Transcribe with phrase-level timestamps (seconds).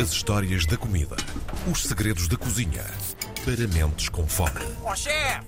[0.00, 1.16] As histórias da comida.
[1.68, 2.84] Os segredos da cozinha.
[3.44, 4.60] Para mentes com fome.
[4.84, 5.40] Ó chefe!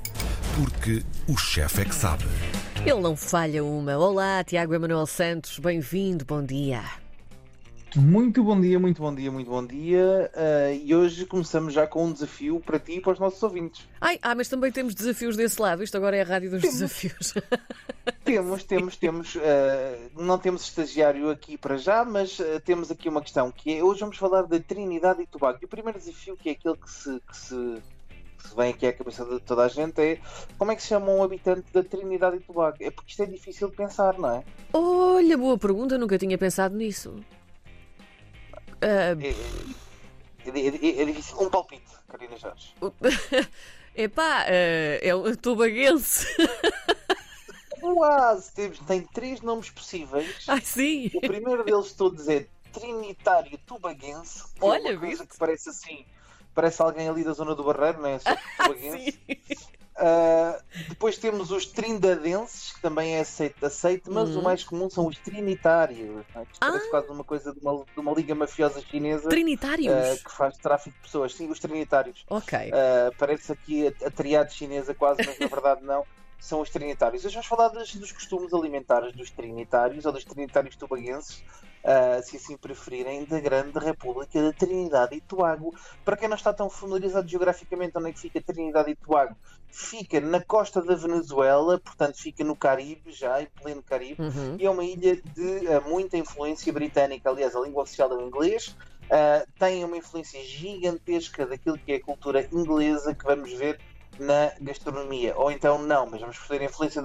[0.57, 2.25] Porque o chefe é que sabe.
[2.85, 3.97] Ele não falha uma.
[3.97, 6.83] Olá, Tiago Emanuel Santos, bem-vindo, bom dia.
[7.97, 10.31] Muito bom dia, muito bom dia, muito bom dia.
[10.35, 13.89] Uh, e hoje começamos já com um desafio para ti e para os nossos ouvintes.
[14.01, 15.83] Ai, ah, mas também temos desafios desse lado.
[15.83, 17.35] Isto agora é a rádio dos desafios.
[18.25, 19.35] Temos, temos, temos.
[19.35, 19.41] Uh,
[20.17, 24.01] não temos estagiário aqui para já, mas uh, temos aqui uma questão que é hoje
[24.01, 25.59] vamos falar da Trinidade e Tobago.
[25.61, 27.83] E o primeiro desafio, que é aquele que se, que se,
[28.39, 30.19] que se vem aqui à cabeça de toda a gente, é
[30.57, 32.77] como é que se chama um habitante da Trinidade e Tobago?
[32.81, 34.45] É porque isto é difícil de pensar, não é?
[34.73, 37.15] Olha, boa pergunta, nunca tinha pensado nisso.
[38.83, 41.39] Ah, É, é, é- é difícil.
[41.41, 42.75] Um palpite, Karina Jorge.
[43.95, 44.47] epá, ah,
[45.03, 46.27] é o tobaguense.
[47.81, 48.53] Quase!
[48.53, 50.45] Temos, tem três nomes possíveis.
[50.49, 51.11] Ai, sim.
[51.15, 54.45] O primeiro deles todos é Trinitário Tubaguense.
[54.55, 56.05] que é Olha, uma coisa que parece assim.
[56.55, 58.19] Parece alguém ali da zona do Barreiro, não é?
[58.21, 59.19] Só que Tubaguense.
[59.27, 59.57] Sim.
[59.97, 64.41] Ah, depois temos os Trindadenses, que também é aceito, aceito mas Uhum.
[64.41, 66.09] o mais comum são os Trinitários.
[66.09, 66.43] não é?
[66.45, 66.91] Isto parece Ah.
[66.91, 69.93] quase uma coisa de uma, de uma liga mafiosa chinesa Trinitários.
[69.93, 71.35] ah, que faz tráfico de pessoas.
[71.35, 72.25] Sim, os Trinitários.
[72.31, 72.59] Ok.
[72.71, 76.05] Uh, parece aqui a, a triade chinesa quase, mas na verdade não.
[76.41, 77.25] São os trinitários.
[77.25, 81.45] Hoje vamos falar dos, dos costumes alimentares dos trinitários ou dos trinitários tobaguenses,
[81.85, 85.75] uh, se assim preferirem, da grande República da Trinidade e Tobago.
[86.05, 89.37] Para quem não está tão familiarizado geograficamente, onde é que fica Trinidade e Tobago?
[89.71, 94.57] Fica na costa da Venezuela, portanto fica no Caribe, já em pleno Caribe Uhum.
[94.59, 97.31] e é uma ilha de eh, muita influência britânica.
[97.31, 98.77] Aliás, a língua oficial é o inglês.
[99.09, 103.79] Eh, tem uma influência gigantesca daquilo que é a cultura inglesa que vamos ver
[104.21, 105.37] na gastronomia.
[105.37, 107.03] Ou então não, mas vamos perceber a influência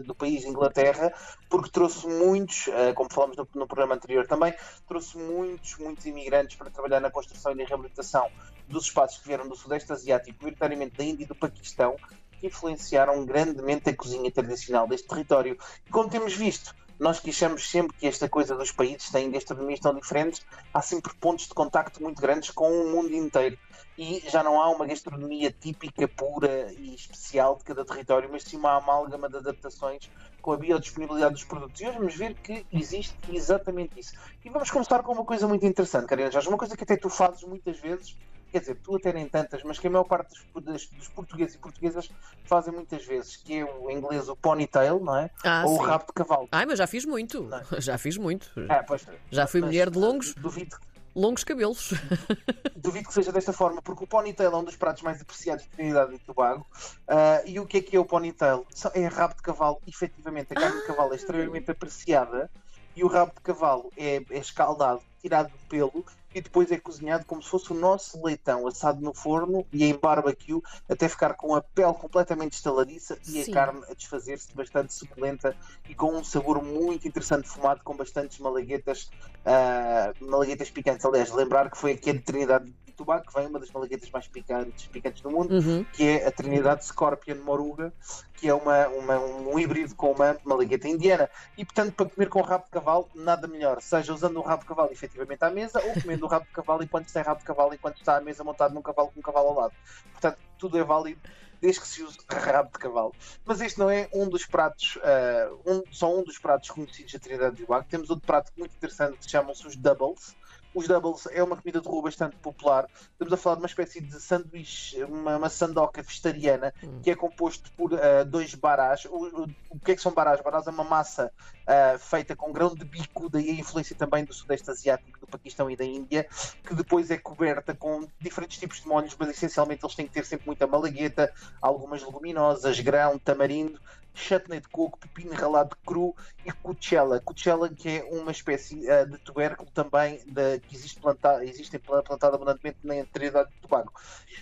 [0.00, 1.12] do país Inglaterra,
[1.48, 4.52] porque trouxe muitos, eh, como falamos no, no programa anterior também,
[4.86, 8.28] trouxe muitos, muitos imigrantes para trabalhar na construção e na reabilitação
[8.68, 11.96] dos espaços que vieram do Sudeste Asiático, maioritariamente da Índia e do Paquistão,
[12.38, 15.56] que influenciaram grandemente a cozinha tradicional deste território.
[15.86, 19.80] E como temos visto, nós que achamos sempre que esta coisa dos países têm gastronomias
[19.80, 20.42] tão diferentes,
[20.72, 23.58] há sempre pontos de contacto muito grandes com o mundo inteiro.
[24.02, 28.56] E já não há uma gastronomia típica, pura e especial de cada território, mas sim
[28.56, 30.08] uma amálgama de adaptações
[30.40, 31.78] com a biodisponibilidade dos produtos.
[31.82, 34.14] E hoje vamos ver que existe exatamente isso.
[34.42, 37.10] E vamos começar com uma coisa muito interessante, Karina Jorge, uma coisa que até tu
[37.10, 38.16] fazes muitas vezes,
[38.50, 41.56] quer dizer, tu até nem tantas, mas que a maior parte dos, das- dos portugueses
[41.56, 42.08] e portuguesas
[42.46, 45.30] fazem muitas vezes, que é o inglês o ponytail, não é?
[45.44, 45.84] Ah, Ou o sim.
[45.84, 46.48] rabo de cavalo.
[46.50, 47.42] Ai, mas já fiz muito.
[47.42, 47.60] Não.
[47.78, 48.50] Já fiz muito.
[48.70, 50.74] Ah, pois, Já fui mulher de longos, Duvido,
[51.14, 51.94] longos cabelos.
[52.76, 55.70] duvido que seja desta forma, porque o ponytail é um dos pratos mais apreciados de
[55.70, 56.66] Trinidade e Tobago.
[57.06, 58.66] Ah, e o que é que é o ponytail?
[58.94, 60.52] É rabo de cavalo, efetivamente.
[60.52, 62.50] A carne de cavalo é extremamente apreciada
[62.96, 66.04] e o rabo de cavalo é, é escaldado, tirado do pelo
[66.34, 69.94] e depois é cozinhado como se fosse o nosso leitão, assado no forno e em
[69.94, 73.50] barbecue, até ficar com a pele completamente estaladiça e Sim.
[73.50, 75.56] a carne a desfazer-se bastante suculenta
[75.88, 79.10] e com um sabor muito interessante fumado com bastantes malaguetas,
[79.44, 81.04] ah, malaguetas picantes.
[81.04, 84.28] Aliás, lembrar que foi aqui a de Trinidade Tobago que vem uma das malaguetas mais
[84.28, 85.84] picantes, picantes do mundo, Uhum.
[85.90, 87.94] que é a Trinidade Scorpion Moruga,
[88.36, 91.30] que é uma, uma- um híbrido com uma malagueta indiana.
[91.56, 93.80] E, portanto, para comer com rabo de cavalo, nada melhor.
[93.80, 96.82] Seja usando o rabo de cavalo efetivamente à mesa, ou comendo o rabo de cavalo
[96.82, 99.48] enquanto tem rabo de cavalo, enquanto está à mesa montado num cavalo com um cavalo
[99.48, 99.74] ao lado.
[100.12, 101.22] Portanto, tudo é válido
[101.58, 103.14] desde que se use rabo de cavalo.
[103.44, 107.18] Mas este não é um dos pratos, ah, um- só um dos pratos conhecidos da
[107.18, 107.86] Trinidade de Tobago.
[107.88, 110.36] Temos outro prato muito interessante que chamam-se os doubles.
[110.72, 112.88] Os doubles é uma comida de rua bastante popular.
[113.12, 117.00] Estamos a falar de uma espécie de sanduíche, uma, uma sandoca vegetariana, Hum.
[117.02, 119.04] que é composto por ah, dois barás.
[119.06, 120.40] O, o- o que é que são barás?
[120.42, 121.32] Barás é uma massa
[121.66, 125.70] ah, feita com grão de bico, daí a influência também do Sudeste Asiático, do Paquistão
[125.70, 126.26] e da Índia,
[126.64, 130.24] que depois é coberta com diferentes tipos de molhos, mas essencialmente eles têm que ter
[130.24, 131.30] sempre muita malagueta,
[131.60, 133.80] algumas leguminosas, grão, tamarindo,
[134.14, 137.20] chutney de coco, pepino ralado cru e cuchella.
[137.20, 142.02] Cuchella que é uma espécie ah, de tubérculo também da- que existe plantado, existe pla-
[142.02, 143.92] plantado abundantemente na Trinidade de Tobago.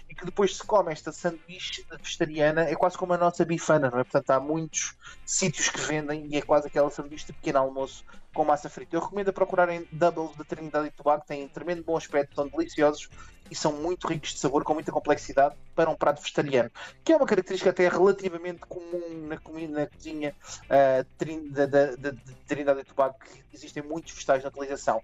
[0.09, 3.99] E que depois se come esta sanduíche vegetariana, é quase como a nossa bifana, não
[3.99, 4.05] é?
[4.05, 4.94] Portanto, há muitos
[5.25, 8.97] sítios que vendem e é quase aquela sanduíche de pequeno almoço com massa frita.
[8.97, 13.09] Eu recomendo a procurarem doubles da Trinidade e Tobago, têm tremendo bom aspecto, são deliciosos
[13.50, 16.71] e são muito ricos de sabor, com muita complexidade para um prato vegetariano,
[17.05, 20.35] que é uma característica até relativamente comum na, comi- na cozinha
[20.69, 25.00] ah, trin- da, da, da- de Trinidade e Tobago, que existem muitos vegetais na utilização.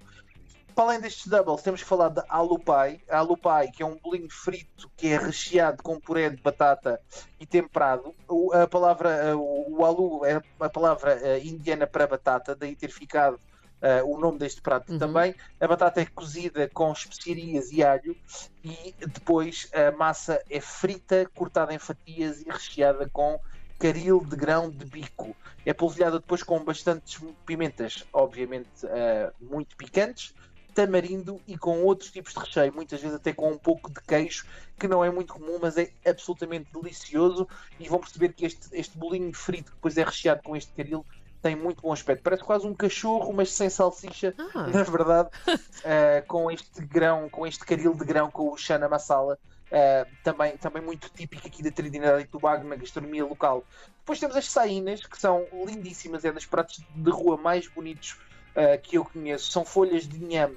[0.75, 3.01] Para além destes doubles, temos que falar da alu pie.
[3.09, 7.01] A alu pie, que é um bolinho frito que é recheado com puré de batata
[7.39, 8.13] e temperado.
[8.29, 12.75] O, a palavra, eh, o, o alu é a palavra eh, indiana para batata, daí
[12.75, 13.39] ter ficado
[13.85, 14.99] uh, o nome deste prato Uhum.
[14.99, 15.35] também.
[15.61, 18.17] A batata é cozida com especiarias e alho
[18.65, 23.39] e depois a massa é frita, cortada em fatias e recheada com
[23.79, 25.37] caril de grão de bico.
[25.67, 30.35] É polvilhada depois com bastantes pimentas, obviamente uh, muito picantes,
[30.75, 34.45] tamarindo e com outros tipos de recheio, muitas vezes até com um pouco de queijo,
[34.79, 37.47] que não é muito comum, mas é absolutamente delicioso.
[37.79, 41.07] E vão perceber que este, este bolinho frito, que depois é recheado com este caril,
[41.45, 42.23] tem muito bom aspecto.
[42.23, 47.47] Parece quase um cachorro, mas sem salsicha, Ah, na verdade, uh, com este grão, com
[47.47, 49.39] este caril de grão com o chana masala.
[49.67, 53.63] Uh, também, também muito típico aqui da Trinidade e Tobago na gastronomia local.
[53.99, 58.13] Depois temos as saínas, que são lindíssimas, é dos pratos de rua mais bonitos
[58.57, 59.53] uh, que eu conheço.
[59.53, 60.57] São folhas de inhame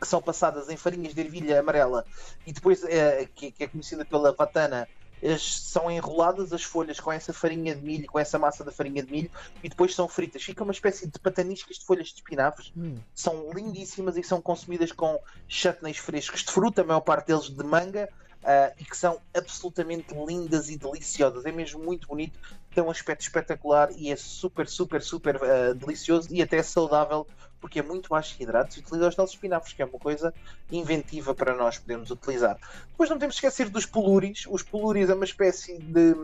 [0.00, 2.04] que são passadas em farinhas de ervilha amarela
[2.46, 2.88] e depois, uh,
[3.34, 4.88] que, que, é conhecida pela vatana,
[5.22, 9.02] as, são enroladas as folhas com essa farinha de milho, com essa massa da farinha
[9.02, 9.30] de milho
[9.62, 10.42] e depois são fritas.
[10.42, 12.72] Fica uma espécie de pataniscas de folhas de espinafres.
[12.76, 12.96] hum.
[13.14, 17.64] São lindíssimas e são consumidas com chutneys frescos de fruta, a maior parte deles de
[17.64, 18.08] manga.
[18.38, 21.44] Uh, e que são absolutamente lindas e deliciosas.
[21.44, 22.38] É mesmo muito bonito,
[22.72, 27.26] tem um aspecto espetacular e é super, super, super uh, delicioso e até saudável
[27.60, 30.32] porque é muito baixo em hidratos e utiliza os nossos espinafres, que é uma coisa
[30.70, 32.58] inventiva para nós podermos utilizar.
[32.90, 34.44] Depois não temos de esquecer dos poluris.
[34.48, 36.14] Os poluris é uma espécie de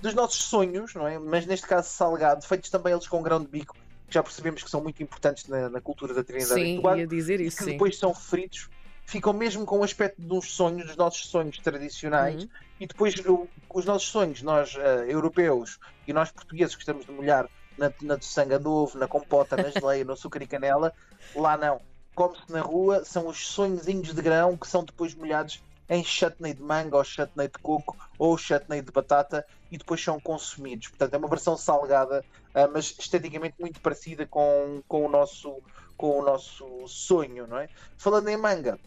[0.00, 1.18] dos nossos sonhos, não é?
[1.18, 3.74] Mas neste caso salgado, feitos também eles com grão de bico,
[4.06, 6.98] que já percebemos que são muito importantes na, na cultura da Trinidade e sim, Tobago
[7.00, 7.70] ia dizer e isso, que sim.
[7.72, 8.68] depois são fritos,
[9.06, 12.48] ficam mesmo com o aspecto de uns sonhos, dos nossos sonhos tradicionais, Uhum.
[12.80, 17.48] e depois o- os nossos sonhos, nós eh, europeus e nós portugueses gostamos de molhar
[17.78, 20.92] na, na de ovo, na compota, na geleia, no açúcar e canela,
[21.34, 21.80] lá não.
[22.14, 26.62] Come-se na rua, são os sonhozinhos de grão que são depois molhados em chutney de
[26.62, 30.88] manga, ou chutney de coco, ou chutney de batata, e depois são consumidos.
[30.88, 32.24] Portanto, é uma versão salgada,
[32.54, 35.62] ah, mas esteticamente muito parecida com, com, o nosso,
[35.96, 37.68] com o nosso sonho, não é?
[37.98, 38.78] Falando em manga,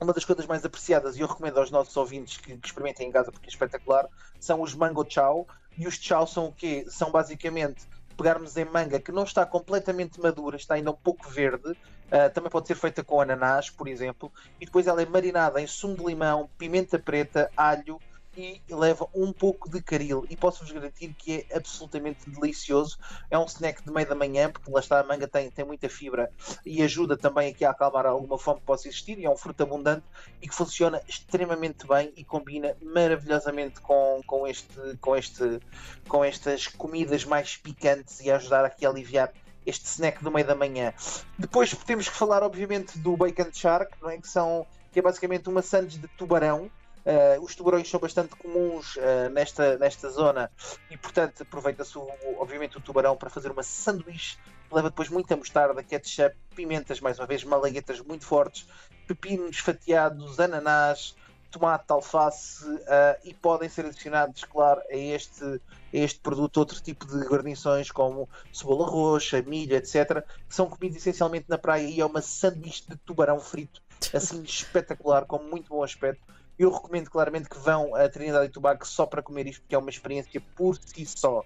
[0.00, 3.12] uma das coisas mais apreciadas, e eu recomendo aos nossos ouvintes que, que experimentem em
[3.12, 4.08] casa porque é espetacular,
[4.40, 5.46] são os mango chow.
[5.76, 6.86] E os chow são o quê?
[6.88, 7.84] São basicamente
[8.16, 11.76] pegarmos em manga que não está completamente madura, está ainda um pouco verde,
[12.10, 15.66] ah, também pode ser feita com ananás, por exemplo, e depois ela é marinada em
[15.66, 17.98] sumo de limão, pimenta preta, alho
[18.36, 20.24] e leva um pouco de caril.
[20.28, 22.98] E posso-vos garantir que é absolutamente delicioso.
[23.30, 25.88] É um snack de meio da manhã, porque lá está a manga tem, tem muita
[25.88, 26.30] fibra
[26.64, 29.18] e ajuda também aqui a acalmar alguma fome que possa existir.
[29.18, 30.04] E é um fruto abundante
[30.40, 35.60] e que funciona extremamente bem e combina maravilhosamente com, com, este, com, este,
[36.08, 39.32] com estas comidas mais picantes e ajudar aqui a aliviar
[39.66, 40.92] este snack do meio da manhã.
[41.38, 44.18] Depois temos que falar, obviamente, do bacon shark, não é?
[44.18, 46.70] que, são, que é basicamente uma sandes de tubarão.
[47.04, 50.50] Uh, os tubarões são bastante comuns uh, nesta, nesta zona
[50.90, 51.98] e, portanto, aproveita-se,
[52.38, 54.38] obviamente, o tubarão para fazer uma sanduíche
[54.74, 58.66] leva depois muita mostarda, ketchup, pimentas, mais uma vez, malaguetas muito fortes,
[59.06, 61.14] pepinos fatiados, ananás,
[61.50, 65.60] tomate, alface uh, e podem ser adicionados, claro, a este, a
[65.92, 71.46] este produto outro tipo de guarnições como cebola roxa, milho, etc., que são comidos essencialmente
[71.48, 73.80] na praia e é uma sanduíche de tubarão frito,
[74.12, 76.22] assim espetacular, com muito bom aspecto.
[76.58, 79.78] Eu recomendo claramente que vão a Trinidade e Tobago só para comer isto, porque é
[79.78, 81.44] uma experiência por si só.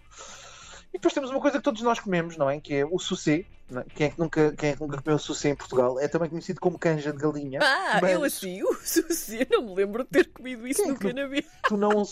[0.91, 2.61] E depois temos uma coisa que todos nós comemos, não é?
[2.61, 3.47] Que é o sucê.
[3.77, 3.85] É?
[3.95, 6.01] Quem, é que nunca, quem é que nunca comeu sucê em Portugal?
[6.01, 7.61] É também conhecido como canja de galinha.
[7.63, 10.93] Ah, Mas- eu assim, o sushi, não me lembro de ter comido isso Quem é
[10.95, 11.45] no Canabé.
[11.69, 12.03] tu não,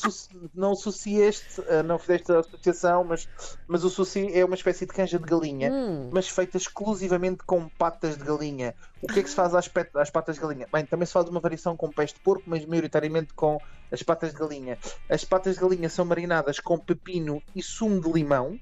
[0.55, 3.27] não associaste, ah, não fizeste a associação, mas,
[3.67, 7.69] mas o sushi é uma espécie de canja de galinha, Hum, mas feita exclusivamente com
[7.71, 8.75] patas de galinha.
[9.01, 10.69] O que é que se faz às, pet- às patas de galinha?
[10.73, 13.59] Bem, também se faz uma variação com pés de porco, mas maioritariamente com
[13.91, 14.79] as patas de galinha.
[15.09, 18.59] As patas de galinha são marinadas com pepino e sumo de limão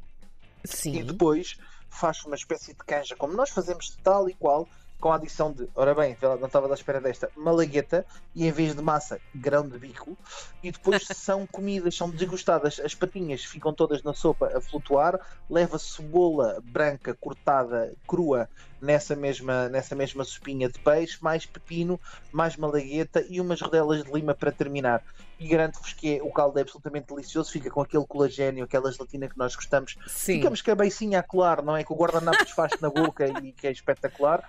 [0.62, 1.04] e sim.
[1.04, 1.56] depois
[1.94, 4.68] faz uma espécie de canja, como nós fazemos tal e qual,
[5.00, 8.74] com a adição de, ora bem, não estava à espera desta, malagueta e em vez
[8.74, 10.16] de massa, grão de bico.
[10.62, 12.80] E depois são comidas, são desgostadas.
[12.80, 18.48] As patinhas ficam todas na sopa a flutuar, leva cebola branca cortada crua
[18.84, 21.98] nessa mesma, nessa mesma sopinha de peixe, mais pepino,
[22.30, 25.02] mais malagueta e umas rodelas de lima para terminar.
[25.40, 29.28] E garanto-vos que é- o caldo é absolutamente delicioso, fica com aquele colagênio, aquela gelatina
[29.28, 30.34] que nós gostamos Sim.
[30.36, 31.82] Ficamos com a beicinha a colar, não é?
[31.82, 34.48] Que o guardanapo desfaz na boca e que é espetacular.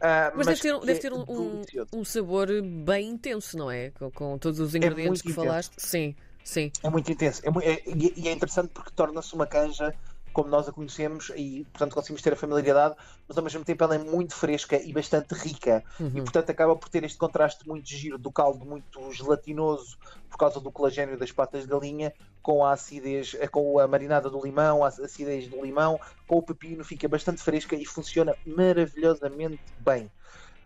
[0.00, 1.88] Ah, Mas, deve ter, um- que deve é ter um, um- delicioso.
[1.94, 3.90] um sabor bem intenso, não é?
[3.90, 5.46] Com, com todos os ingredientes muito que intenso.
[5.46, 5.72] falaste.
[5.78, 6.70] Sim, sim.
[6.82, 7.42] É muito intenso.
[7.44, 9.94] É é- e é interessante porque torna-se uma canja
[10.32, 12.94] como nós a conhecemos e, portanto, conseguimos ter a familiaridade,
[13.26, 15.82] mas ao mesmo tempo ela é muito fresca e bastante rica.
[15.98, 16.08] Uhum.
[16.14, 20.60] E, portanto, acaba por ter este contraste muito giro do caldo muito gelatinoso por causa
[20.60, 24.84] do colagênio das patas de galinha com a acidez, eh, com a marinada do limão,
[24.84, 30.10] a acidez do limão, com o pepino, fica bastante fresca e funciona maravilhosamente bem.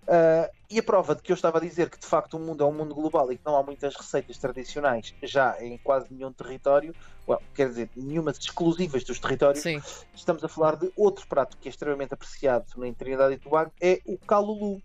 [0.06, 2.62] Uh, e a prova de que eu estava a dizer que de facto o mundo
[2.62, 6.32] é um mundo global e que não há muitas receitas tradicionais já em quase nenhum
[6.32, 6.94] território,
[7.26, 9.80] well, quer dizer, nenhumas exclusivas dos territórios, Sim.
[10.14, 14.00] estamos a falar de outro prato que é extremamente apreciado na Trinidade e Tobago, é
[14.04, 14.82] o calulu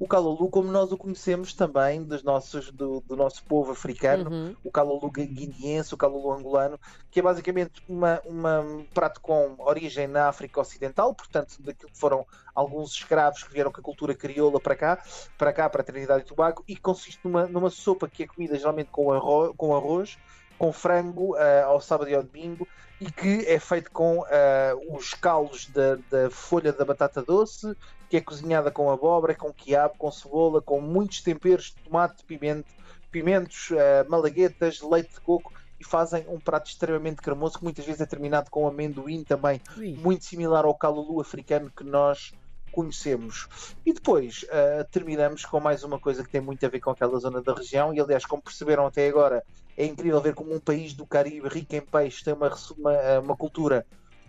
[0.00, 4.56] o calulu como nós o conhecemos também dos nossos, do, do nosso povo africano, Uhum.
[4.64, 6.80] o calulu guineense, o calulu angolano,
[7.10, 11.98] que é basicamente uma, uma- um prato com origem na África Ocidental, portanto, daquilo que
[12.00, 15.02] foram alguns escravos que vieram com a cultura crioula para cá,
[15.36, 18.56] para cá, para a Trinidade e Tobago, e consiste numa, numa sopa que é comida
[18.56, 19.10] geralmente com
[19.56, 20.18] com, arroz,
[20.60, 22.68] com frango ah, ao sábado e ao domingo,
[23.00, 27.74] e que é feito com ah, os calos da, da folha da batata doce,
[28.10, 32.68] que é cozinhada com abóbora, com quiabo, com cebola, com muitos temperos, tomate, pimento,
[33.10, 38.00] pimentos, eh, malaguetas, leite de coco e fazem um prato extremamente cremoso que muitas vezes
[38.00, 39.94] é terminado com amendoim também, Ui.
[39.94, 42.32] muito similar ao calulu africano que nós
[42.70, 43.48] conhecemos.
[43.84, 47.18] E depois eh, terminamos com mais uma coisa que tem muito a ver com aquela
[47.18, 49.42] zona da região e aliás, como perceberam até agora,
[49.76, 53.18] é incrível ver como um país do Caribe rico em peixe tem uma, uma, eh,
[53.18, 53.86] uma cultura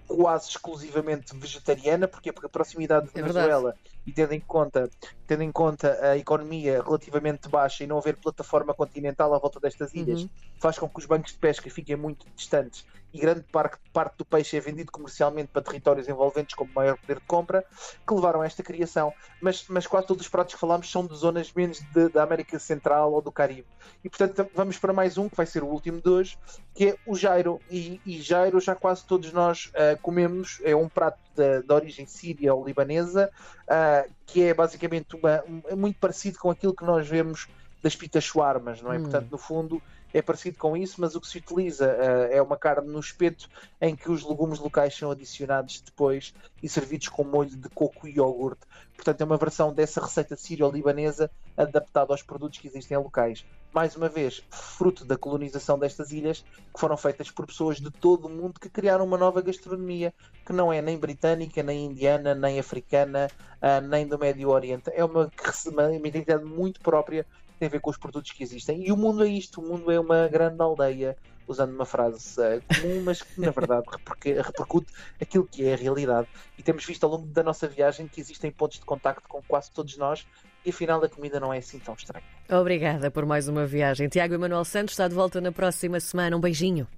[0.07, 3.21] quase exclusivamente vegetariana, porque porque a proximidade de É.
[3.21, 3.73] Venezuela
[4.05, 4.89] e tendo em conta
[5.25, 9.93] tendo em conta a economia relativamente baixa e não haver plataforma continental à volta destas
[9.93, 10.29] ilhas, Uhum.
[10.59, 14.25] faz com que os bancos de pesca fiquem muito distantes e grande parte, parte do
[14.25, 17.65] peixe é vendido comercialmente para territórios envolventes com maior poder de compra,
[18.07, 19.13] que levaram a esta criação.
[19.41, 22.57] Mas, mas quase todos os pratos que falámos são de zonas menos de- da América
[22.59, 23.67] Central ou do Caribe.
[24.03, 26.37] E portanto vamos para mais um, que vai ser o último de hoje,
[26.73, 27.59] que é o Jairo.
[27.69, 32.05] E, e Jairo já quase todos nós ah, comemos, é um prato da da origem
[32.05, 33.31] síria ou libanesa,
[33.67, 37.47] ah, que é basicamente uma, um- é muito parecido com aquilo que nós vemos
[37.81, 38.97] das pitas shawarmas, não é?
[38.97, 39.03] Hum.
[39.03, 39.81] Portanto, no fundo,
[40.13, 43.49] é parecido com isso, mas o que se utiliza ah, é uma carne no espeto
[43.79, 48.15] em que os legumes locais são adicionados depois e servidos com molho de coco e
[48.15, 48.61] iogurte.
[48.95, 53.45] Portanto, é uma versão dessa receita sírio-libanesa adaptada aos produtos que existem locais.
[53.73, 58.25] Mais uma vez, fruto da colonização destas ilhas, que foram feitas por pessoas de todo
[58.25, 60.13] o mundo que criaram uma nova gastronomia,
[60.45, 63.29] que não é nem britânica, nem indiana, nem africana,
[63.61, 64.91] ah, nem do Médio Oriente.
[64.93, 65.31] É uma,
[65.65, 67.25] uma identidade muito própria
[67.61, 68.83] tem a ver com os produtos que existem.
[68.83, 71.15] E o mundo é isto: o mundo é uma grande aldeia,
[71.47, 74.91] usando uma frase ah, comum, mas que na verdade repercu- repercute
[75.21, 76.27] aquilo que é a realidade.
[76.57, 79.69] E temos visto ao longo da nossa viagem que existem pontos de contacto com quase
[79.71, 80.25] todos nós,
[80.65, 82.25] e afinal a comida não é assim tão estranha.
[82.49, 84.09] Obrigada por mais uma viagem.
[84.09, 86.35] Tiago Emanuel Santos está de volta na próxima semana.
[86.35, 86.87] Um beijinho.